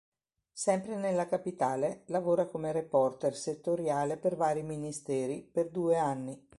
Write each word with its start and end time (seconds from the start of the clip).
Sempre 0.51 0.95
nella 0.95 1.27
capitale, 1.27 2.01
lavora 2.07 2.47
come 2.47 2.71
reporter 2.71 3.35
settoriale 3.35 4.17
per 4.17 4.35
vari 4.35 4.63
ministeri, 4.63 5.43
per 5.43 5.69
due 5.69 5.95
anni. 5.95 6.49